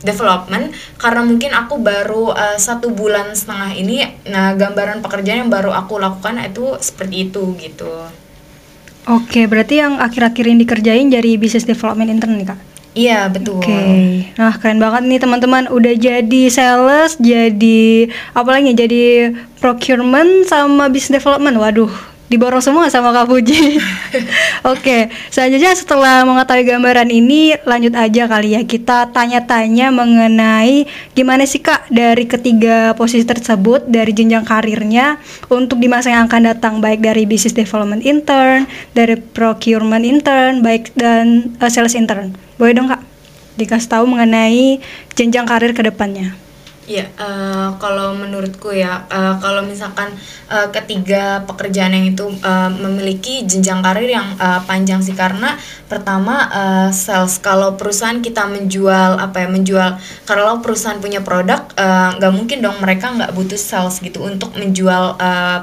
[0.02, 5.70] development karena mungkin aku baru uh, satu bulan setengah ini nah gambaran pekerjaan yang baru
[5.70, 7.94] aku lakukan itu seperti itu gitu
[9.02, 12.60] Oke, berarti yang akhir-akhir ini dikerjain dari business development intern nih kak?
[12.94, 13.58] Iya betul.
[13.58, 14.30] Oke, okay.
[14.38, 15.66] nah keren banget nih teman-teman.
[15.66, 18.70] Udah jadi sales, jadi apa lagi?
[18.70, 21.58] Jadi procurement sama business development.
[21.58, 21.90] Waduh,
[22.32, 23.76] diborong semua sama Kak Puji.
[23.76, 24.24] Oke,
[24.64, 31.60] okay, selanjutnya setelah mengetahui gambaran ini, lanjut aja kali ya kita tanya-tanya mengenai gimana sih
[31.60, 35.20] Kak dari ketiga posisi tersebut dari jenjang karirnya
[35.52, 38.64] untuk di masa yang akan datang baik dari business development intern,
[38.96, 42.32] dari procurement intern, baik dan uh, sales intern.
[42.56, 43.04] Boleh dong Kak
[43.60, 44.80] dikasih tahu mengenai
[45.12, 46.32] jenjang karir ke depannya.
[46.82, 50.10] Ya, uh, kalau menurutku ya, uh, kalau misalkan
[50.50, 55.54] uh, ketiga pekerjaan yang itu uh, memiliki jenjang karir yang uh, panjang sih karena
[55.86, 57.38] pertama uh, sales.
[57.38, 59.94] Kalau perusahaan kita menjual apa ya, menjual
[60.26, 61.70] kalau perusahaan punya produk,
[62.18, 65.62] nggak uh, mungkin dong mereka nggak butuh sales gitu untuk menjual uh,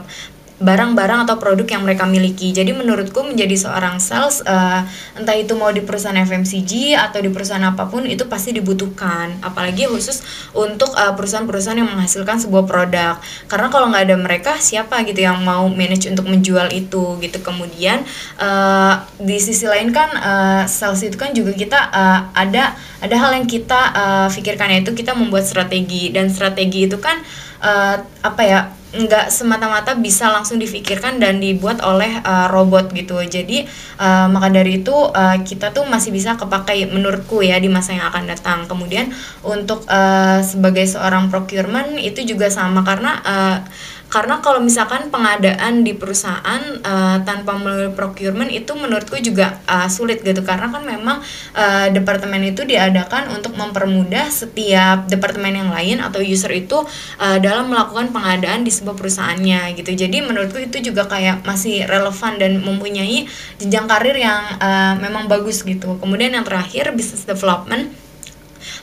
[0.60, 2.52] barang-barang atau produk yang mereka miliki.
[2.52, 4.84] Jadi menurutku menjadi seorang sales uh,
[5.16, 9.40] entah itu mau di perusahaan FMCG atau di perusahaan apa pun itu pasti dibutuhkan.
[9.40, 10.20] Apalagi khusus
[10.52, 13.16] untuk uh, perusahaan-perusahaan yang menghasilkan sebuah produk.
[13.48, 17.40] Karena kalau nggak ada mereka siapa gitu yang mau manage untuk menjual itu gitu.
[17.40, 18.04] Kemudian
[18.38, 23.32] uh, di sisi lain kan uh, sales itu kan juga kita uh, ada ada hal
[23.32, 27.24] yang kita uh, pikirkan yaitu kita membuat strategi dan strategi itu kan
[27.64, 33.22] uh, apa ya nggak semata-mata bisa langsung difikirkan dan dibuat oleh uh, robot gitu.
[33.22, 33.70] Jadi
[34.02, 38.10] uh, maka dari itu uh, kita tuh masih bisa kepakai menurutku ya di masa yang
[38.10, 38.60] akan datang.
[38.66, 39.14] Kemudian
[39.46, 43.58] untuk uh, sebagai seorang procurement itu juga sama karena uh,
[44.10, 50.26] karena kalau misalkan pengadaan di perusahaan uh, tanpa melalui procurement itu menurutku juga uh, sulit
[50.26, 50.42] gitu.
[50.42, 51.22] Karena kan memang
[51.54, 56.82] uh, departemen itu diadakan untuk mempermudah setiap departemen yang lain atau user itu
[57.22, 59.94] uh, dalam melakukan pengadaan di sebuah perusahaannya gitu.
[59.94, 63.30] Jadi menurutku itu juga kayak masih relevan dan mempunyai
[63.62, 66.02] jenjang karir yang uh, memang bagus gitu.
[66.02, 68.09] Kemudian yang terakhir business development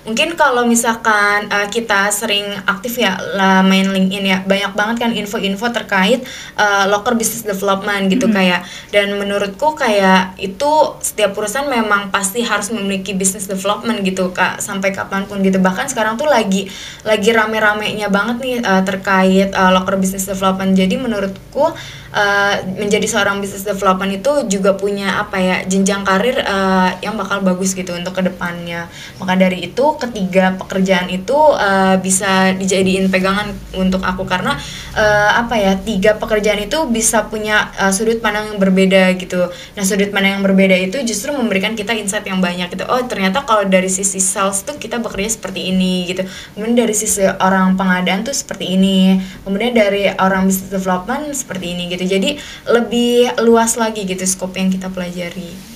[0.05, 5.11] mungkin kalau misalkan uh, kita sering aktif ya lah main LinkedIn ya banyak banget kan
[5.13, 6.23] info-info terkait
[6.57, 8.37] uh, locker business development gitu mm-hmm.
[8.37, 8.61] kayak.
[8.91, 14.95] Dan menurutku kayak itu setiap perusahaan memang pasti harus memiliki business development gitu kak sampai
[14.95, 15.59] kapan pun gitu.
[15.61, 16.69] Bahkan sekarang tuh lagi
[17.03, 20.79] lagi rame-ramenya banget nih uh, terkait uh, locker business development.
[20.79, 21.73] Jadi menurutku
[22.17, 27.43] uh, menjadi seorang business development itu juga punya apa ya jenjang karir uh, yang bakal
[27.43, 28.89] bagus gitu untuk ke depannya.
[29.19, 34.23] Maka dari itu ketiga pekerjaan itu uh, bisa dijadiin pegangan untuk aku.
[34.25, 34.55] Karena
[34.95, 39.51] uh, apa ya tiga pekerjaan itu bisa punya uh, sudut pandang yang berbeda gitu.
[39.75, 42.87] Nah sudut pandang yang berbeda itu justru memberikan kita insight yang banyak gitu.
[42.87, 46.23] Oh ternyata kalau dari sisi sales tuh kita bekerja seperti ini gitu.
[46.55, 49.19] Kemudian dari sisi orang pengadaan tuh seperti ini.
[49.43, 52.05] Kemudian dari orang business development seperti ini gitu.
[52.07, 52.31] Jadi
[52.71, 55.76] lebih luas lagi gitu skop yang kita pelajari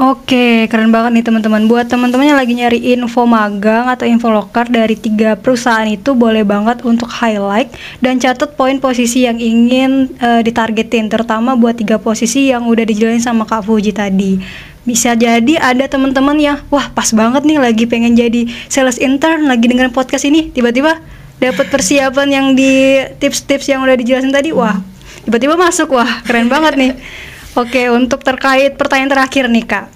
[0.00, 1.68] Oke, keren banget nih teman-teman.
[1.68, 6.40] Buat teman-teman yang lagi nyari info magang atau info lokar dari tiga perusahaan itu boleh
[6.40, 7.68] banget untuk highlight
[8.00, 13.20] dan catat poin posisi yang ingin uh, ditargetin, terutama buat tiga posisi yang udah dijelasin
[13.20, 14.40] sama Kak Fuji tadi.
[14.88, 19.68] Bisa jadi ada teman-teman yang wah pas banget nih lagi pengen jadi sales intern lagi
[19.68, 20.96] dengan podcast ini, tiba-tiba
[21.44, 24.80] dapat persiapan yang di tips-tips yang udah dijelasin tadi, wah
[25.28, 26.92] tiba-tiba masuk, wah keren banget nih.
[27.58, 29.86] Oke, untuk terkait pertanyaan terakhir nih Kak.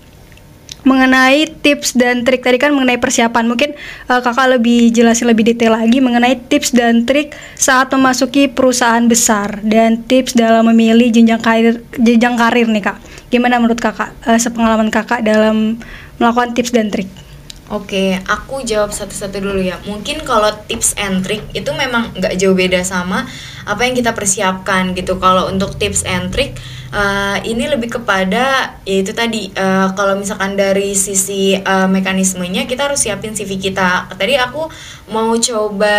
[0.84, 3.72] Mengenai tips dan trik tadi kan mengenai persiapan, mungkin
[4.10, 9.64] uh, Kakak lebih jelasin lebih detail lagi mengenai tips dan trik saat memasuki perusahaan besar
[9.64, 13.00] dan tips dalam memilih jenjang karir jenjang karir nih Kak.
[13.32, 15.80] Gimana menurut Kakak uh, sepengalaman Kakak dalam
[16.20, 17.08] melakukan tips dan trik?
[17.72, 19.80] Oke, aku jawab satu-satu dulu ya.
[19.88, 23.24] Mungkin kalau tips and trick itu memang nggak jauh beda sama
[23.64, 25.16] apa yang kita persiapkan gitu.
[25.16, 26.60] Kalau untuk tips and trick
[26.94, 33.02] uh, ini lebih kepada yaitu tadi uh, kalau misalkan dari sisi uh, mekanismenya kita harus
[33.02, 34.07] siapin CV kita.
[34.14, 34.70] Tadi aku
[35.11, 35.96] mau coba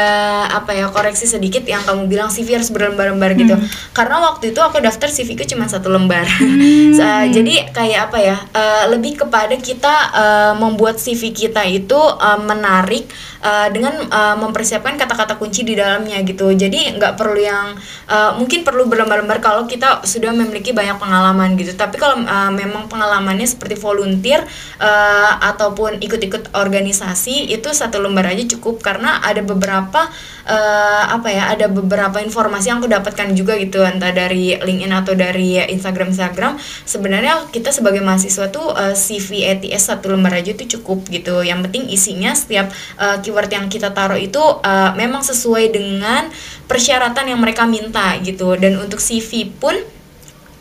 [0.50, 3.54] apa ya koreksi sedikit yang kamu bilang CV harus berlembar-lembar gitu.
[3.54, 3.68] Hmm.
[3.92, 6.26] Karena waktu itu aku daftar CV ku cuma satu lembar.
[6.26, 6.96] Hmm.
[7.04, 8.38] uh, jadi kayak apa ya?
[8.56, 13.12] Uh, lebih kepada kita uh, membuat CV kita itu uh, menarik
[13.46, 16.50] uh, dengan uh, mempersiapkan kata-kata kunci di dalamnya gitu.
[16.50, 17.78] Jadi nggak perlu yang
[18.10, 21.78] uh, mungkin perlu berlembar-lembar kalau kita sudah memiliki banyak pengalaman gitu.
[21.78, 24.42] Tapi kalau uh, memang pengalamannya seperti volunteer
[24.82, 30.10] uh, ataupun ikut-ikut organisasi itu satu lembar aja cukup karena ada beberapa
[30.48, 35.14] uh, apa ya ada beberapa informasi yang aku dapatkan juga gitu entah dari LinkedIn atau
[35.14, 40.80] dari Instagram Instagram sebenarnya kita sebagai mahasiswa tuh uh, CV ETS satu lembar aja itu
[40.80, 42.70] cukup gitu yang penting isinya setiap
[43.02, 43.18] uh,
[43.52, 46.32] yang kita taruh itu uh, memang sesuai dengan
[46.66, 48.56] persyaratan yang mereka minta gitu.
[48.56, 49.76] Dan untuk CV pun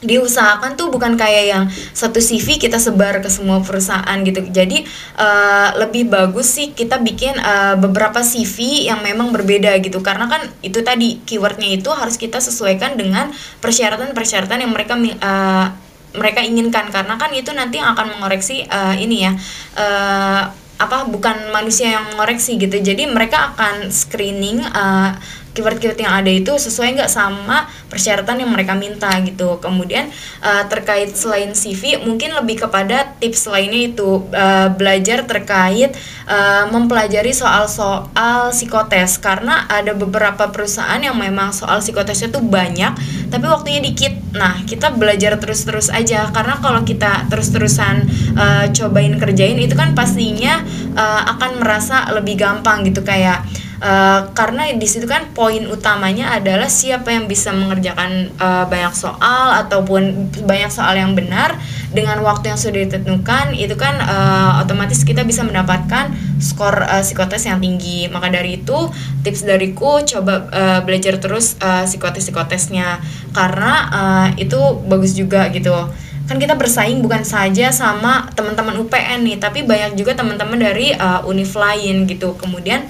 [0.05, 1.65] diusahakan tuh bukan kayak yang
[1.97, 4.45] satu CV kita sebar ke semua perusahaan gitu.
[4.53, 4.85] Jadi
[5.17, 10.05] uh, lebih bagus sih kita bikin uh, beberapa CV yang memang berbeda gitu.
[10.05, 13.33] Karena kan itu tadi keywordnya itu harus kita sesuaikan dengan
[13.65, 15.67] persyaratan-persyaratan yang mereka uh,
[16.15, 16.93] mereka inginkan.
[16.93, 19.33] Karena kan itu nanti akan mengoreksi uh, ini ya
[19.81, 22.75] uh, apa bukan manusia yang mengoreksi gitu.
[22.83, 25.15] Jadi mereka akan screening uh,
[25.55, 29.63] keyword-keyword yang ada itu sesuai nggak sama persyaratan yang mereka minta gitu.
[29.63, 30.11] Kemudian
[30.43, 35.95] uh, terkait selain CV mungkin lebih kepada tips lainnya itu uh, belajar terkait
[36.27, 39.23] uh, mempelajari soal-soal psikotes.
[39.23, 42.93] Karena ada beberapa perusahaan yang memang soal psikotesnya tuh banyak
[43.31, 44.35] tapi waktunya dikit.
[44.35, 46.35] Nah kita belajar terus-terus aja.
[46.35, 50.67] Karena kalau kita terus-terusan uh, cobain kerjain itu kan pastinya
[50.99, 53.07] uh, akan merasa lebih gampang gitu.
[53.07, 53.47] Kayak
[53.81, 59.55] uh, karena di situ kan poin utamanya adalah siapa yang bisa mengerjakan uh, banyak soal
[59.65, 61.57] ataupun banyak soal yang benar.
[61.95, 66.11] Dengan waktu yang sudah ditentukan itu kan uh, otomatis kita bisa mendapatkan
[66.43, 68.11] skor uh, psikotes yang tinggi.
[68.11, 68.91] Maka dari itu
[69.23, 72.99] tips dariku coba uh, belajar terus uh, psikotes psikotesnya
[73.31, 74.59] karena uh, itu
[74.91, 75.71] bagus juga gitu.
[76.25, 81.23] Kan kita bersaing bukan saja sama teman-teman UPN nih tapi banyak juga teman-teman dari uh,
[81.29, 82.35] univ lain gitu.
[82.35, 82.89] Kemudian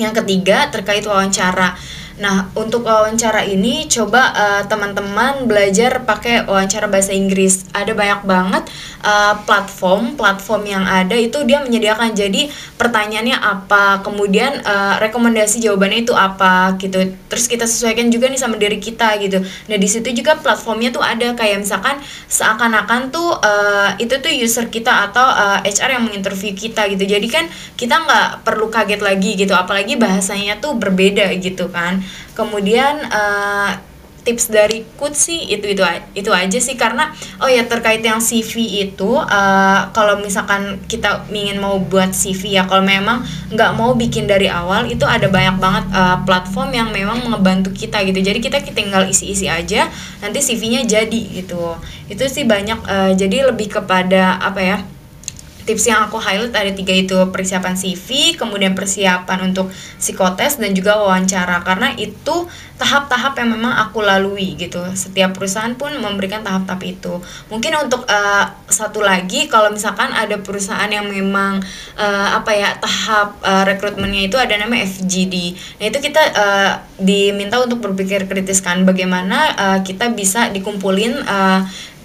[0.00, 1.76] yang ketiga terkait wawancara
[2.20, 7.64] Nah, untuk wawancara ini coba uh, teman-teman belajar pakai wawancara bahasa Inggris.
[7.72, 8.68] Ada banyak banget
[9.00, 12.12] uh, platform platform yang ada itu dia menyediakan.
[12.12, 17.00] Jadi pertanyaannya apa, kemudian uh, rekomendasi jawabannya itu apa gitu.
[17.32, 19.40] Terus kita sesuaikan juga nih sama diri kita gitu.
[19.40, 21.96] Nah, di situ juga platformnya tuh ada kayak misalkan
[22.28, 27.08] seakan-akan tuh uh, itu tuh user kita atau uh, HR yang menginterview kita gitu.
[27.08, 27.48] Jadi kan
[27.80, 32.01] kita nggak perlu kaget lagi gitu, apalagi bahasanya tuh berbeda gitu kan
[32.34, 33.76] kemudian uh,
[34.22, 35.82] tips dari Kut sih itu itu
[36.14, 36.78] itu aja sih.
[36.78, 37.10] Karena
[37.42, 42.64] oh ya terkait yang CV itu uh, kalau misalkan kita ingin mau buat CV ya
[42.70, 47.26] kalau memang nggak mau bikin dari awal itu ada banyak banget uh, platform yang memang
[47.26, 48.22] membantu kita gitu.
[48.22, 49.90] Jadi kita tinggal isi-isi aja
[50.22, 51.76] nanti CV-nya jadi gitu.
[52.06, 54.78] Itu sih banyak uh, jadi lebih kepada apa ya
[55.64, 60.98] tips yang aku highlight ada tiga itu persiapan CV, kemudian persiapan untuk psikotes dan juga
[60.98, 62.46] wawancara karena itu
[62.82, 64.82] tahap-tahap yang memang aku lalui gitu.
[64.98, 67.22] Setiap perusahaan pun memberikan tahap-tahap itu.
[67.46, 71.62] Mungkin untuk uh, satu lagi kalau misalkan ada perusahaan yang memang
[71.94, 75.34] uh, apa ya tahap uh, rekrutmennya itu ada nama FGD.
[75.78, 81.62] Nah itu kita uh, diminta untuk berpikir kritis kan bagaimana uh, kita bisa dikumpulin uh,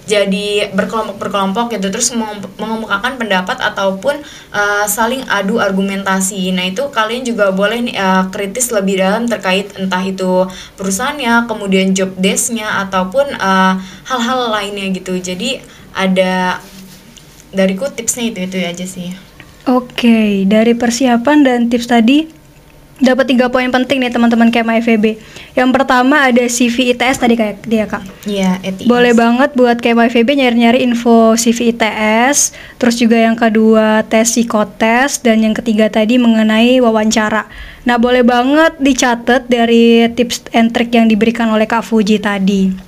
[0.08, 2.08] jadi berkelompok-berkelompok gitu terus
[2.56, 4.24] mengemukakan pendapat ataupun
[4.56, 6.48] uh, saling adu argumentasi.
[6.56, 10.48] Nah, itu kalian juga boleh uh, kritis lebih dalam terkait entah itu
[10.80, 13.76] perusahaannya, kemudian job desknya ataupun uh,
[14.08, 15.20] hal-hal lainnya gitu.
[15.20, 15.60] Jadi
[15.92, 16.64] ada
[17.52, 19.12] dariku tipsnya itu itu aja sih.
[19.68, 22.37] Oke, dari persiapan dan tips tadi
[22.98, 25.18] dapat tiga poin penting nih teman-teman KMA FEB.
[25.54, 28.02] Yang pertama ada CV ITS tadi kayak dia kak.
[28.26, 28.86] Iya, ETS.
[28.90, 32.54] Boleh banget buat KMA FEB nyari-nyari info CV ITS.
[32.78, 37.46] Terus juga yang kedua tes psikotes dan yang ketiga tadi mengenai wawancara.
[37.86, 42.87] Nah boleh banget dicatat dari tips and trick yang diberikan oleh Kak Fuji tadi.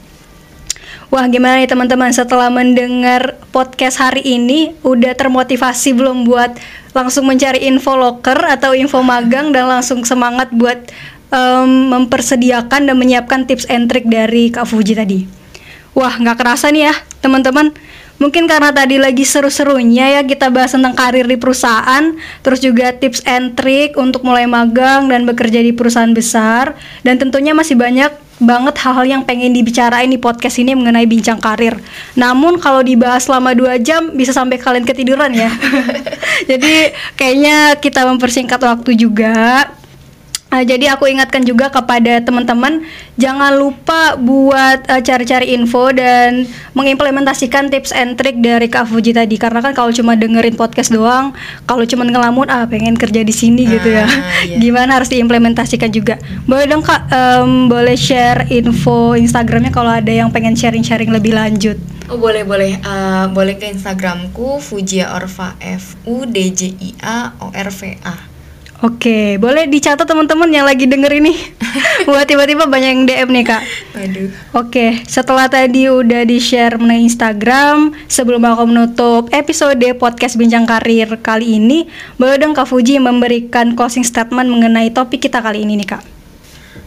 [1.11, 6.55] Wah gimana nih teman-teman setelah mendengar podcast hari ini udah termotivasi belum buat
[6.95, 10.79] langsung mencari info locker atau info magang dan langsung semangat buat
[11.35, 15.27] um, mempersediakan dan menyiapkan tips and trick dari Kak Fuji tadi.
[15.99, 17.75] Wah nggak kerasa nih ya teman-teman.
[18.23, 22.15] Mungkin karena tadi lagi seru-serunya ya kita bahas tentang karir di perusahaan,
[22.47, 27.57] terus juga tips and trick untuk mulai magang dan bekerja di perusahaan besar, dan tentunya
[27.57, 31.77] masih banyak banget hal-hal yang pengen dibicarain di podcast ini mengenai bincang karir.
[32.17, 35.53] Namun kalau dibahas selama dua jam bisa sampai kalian ketiduran ya.
[36.51, 39.69] Jadi kayaknya kita mempersingkat waktu juga.
[40.51, 42.83] Uh, jadi aku ingatkan juga kepada teman-teman
[43.15, 46.43] jangan lupa buat uh, cari-cari info dan
[46.75, 51.31] mengimplementasikan tips and trick dari Kak Fuji tadi karena kan kalau cuma dengerin podcast doang,
[51.71, 54.07] kalau cuma ngelamun ah pengen kerja di sini gitu ya.
[54.41, 54.57] Iya.
[54.57, 56.17] Gimana harus diimplementasikan juga.
[56.49, 61.77] Boleh dong Kak um, boleh share info Instagramnya kalau ada yang pengen sharing-sharing lebih lanjut.
[62.11, 67.39] Oh boleh boleh uh, boleh ke Instagramku Fujia Orva F U D J I A
[67.39, 68.30] O R V A.
[68.81, 71.37] Oke, boleh dicatat teman-teman yang lagi denger ini.
[72.09, 73.63] Buat tiba-tiba banyak yang DM nih kak.
[73.93, 74.33] Aduh.
[74.57, 81.13] Oke, setelah tadi udah di share mengenai Instagram, sebelum aku menutup episode podcast Bincang Karir
[81.21, 86.01] kali ini, boleh dong Kak Fuji memberikan closing statement mengenai topik kita kali ini nih
[86.01, 86.20] kak.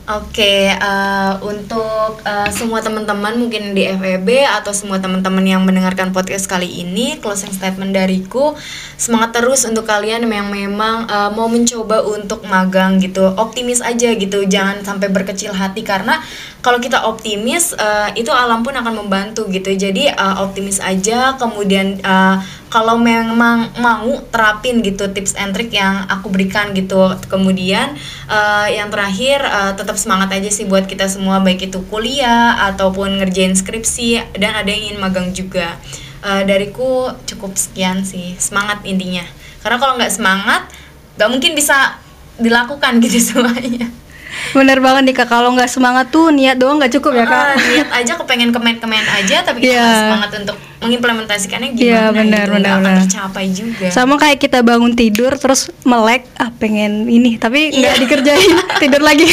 [0.04, 5.64] Oke, okay, uh, eh, untuk uh, semua teman-teman mungkin di FEB atau semua teman-teman yang
[5.64, 8.52] mendengarkan podcast kali ini, closing statement dariku,
[9.00, 14.44] semangat terus untuk kalian yang memang uh, mau mencoba untuk magang gitu, optimis aja gitu,
[14.44, 16.20] jangan sampai berkecil hati karena
[16.64, 22.00] kalau kita optimis uh, itu alam pun akan membantu gitu, jadi uh, optimis aja, kemudian
[22.08, 22.40] uh,
[22.72, 27.20] kalau memang mau terapin gitu tips and trick yang aku berikan gitu.
[27.28, 28.00] Kemudian
[28.32, 33.20] uh, yang terakhir uh, tetap semangat aja sih buat kita semua baik itu kuliah ataupun
[33.20, 35.76] ngerjain skripsi dan ada yang ingin magang juga.
[36.24, 38.40] Uh, dariku cukup sekian sih.
[38.40, 39.28] Semangat intinya.
[39.60, 40.72] Karena kalau nggak semangat
[41.20, 42.00] nggak mungkin bisa
[42.40, 44.03] dilakukan gitu semuanya
[44.52, 47.44] Bener banget nih kak, kalau nggak semangat tuh niat doang nggak cukup ya kak.
[47.44, 49.82] Ah, niat aja kepengen kemen-kemen aja tapi kita Iya.
[49.82, 53.02] nggak semangat untuk mengimplementasikannya Iya, gimana benar, gitu benar, nggak akan benar.
[53.02, 58.02] tercapai juga Sama kayak kita bangun tidur terus melek, ah pengen ini, tapi nggak Iya.
[58.02, 58.52] dikerjain,
[58.84, 59.26] tidur lagi.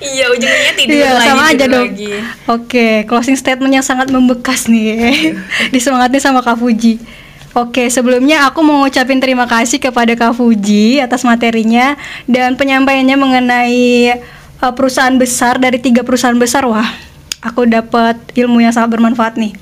[0.00, 1.88] iya ujungnya tidur Iya, lagi sama aja dong.
[2.48, 5.36] Oke, closing statement yang sangat membekas nih.
[5.72, 6.96] Disemangatin sama Kak Fuji.
[7.54, 13.84] Oke, sebelumnya aku mau ngucapin terima kasih kepada Kak Fuji atas materinya dan penyampaiannya mengenai
[14.62, 16.66] uh, perusahaan besar dari tiga perusahaan besar.
[16.68, 16.86] Wah,
[17.40, 19.54] aku dapat ilmu yang sangat bermanfaat nih.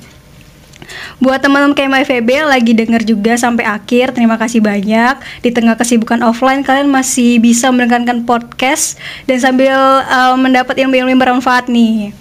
[1.22, 5.16] Buat teman-teman KMI FEB lagi denger juga sampai akhir, terima kasih banyak.
[5.40, 9.72] Di tengah kesibukan offline, kalian masih bisa mendengarkan podcast dan sambil
[10.04, 12.12] uh, mendapat ilmu-ilmu bermanfaat nih.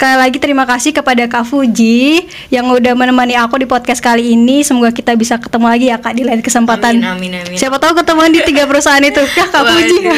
[0.00, 4.64] Sekali lagi terima kasih kepada Kak Fuji yang udah menemani aku di podcast kali ini.
[4.64, 7.04] Semoga kita bisa ketemu lagi ya Kak di lain kesempatan.
[7.04, 7.60] Amin, amin, amin.
[7.60, 9.20] Siapa tahu ketemuan di tiga perusahaan itu.
[9.20, 10.08] Ya Kak Fuji.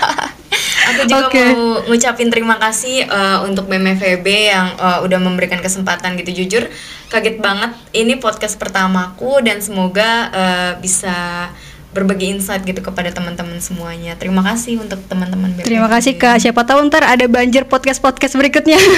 [0.96, 1.44] Aku juga Oke.
[1.44, 6.72] mau ngucapin terima kasih eh, untuk BMFB yang eh, udah memberikan kesempatan gitu jujur
[7.12, 11.52] kaget banget ini podcast pertamaku dan semoga eh, bisa
[11.92, 14.16] berbagi insight gitu kepada teman-teman semuanya.
[14.16, 15.60] Terima kasih untuk teman-teman.
[15.60, 16.40] Terima kasih Kak.
[16.40, 18.80] Siapa tahu ntar ada banjir podcast-podcast berikutnya.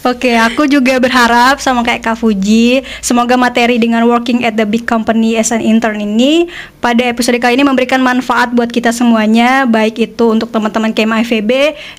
[0.00, 4.88] Oke, aku juga berharap sama kayak Kak Fuji, semoga materi dengan working at the big
[4.88, 6.48] company as an intern ini
[6.80, 11.20] pada episode kali ini memberikan manfaat buat kita semuanya, baik itu untuk teman-teman KMA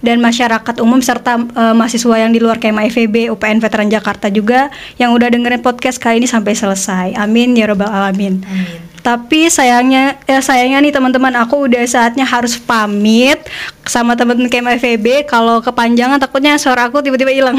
[0.01, 4.73] dan masyarakat umum serta eh, mahasiswa yang di luar KMA FEB, UPN Veteran Jakarta juga
[4.97, 7.13] yang udah dengerin podcast kali ini sampai selesai.
[7.13, 8.41] Amin ya robbal alamin.
[8.41, 8.91] Amin.
[9.01, 13.41] Tapi sayangnya ya sayangnya nih teman-teman aku udah saatnya harus pamit
[13.81, 17.57] sama teman-teman KMA FEB kalau kepanjangan takutnya suara aku tiba-tiba hilang.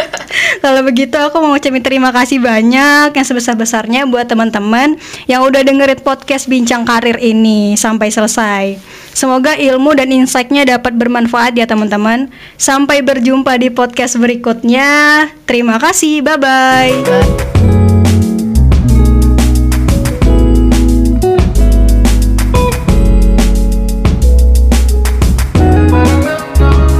[0.64, 6.04] kalau begitu aku mau ngucapin terima kasih banyak yang sebesar-besarnya buat teman-teman yang udah dengerin
[6.04, 8.76] podcast Bincang Karir ini sampai selesai.
[9.16, 12.28] Semoga ilmu dan insight-nya dapat bermanfaat ya teman-teman.
[12.60, 15.24] Sampai berjumpa di podcast berikutnya.
[15.48, 16.20] Terima kasih.
[16.20, 16.36] Bye.
[16.36, 17.75] Bye.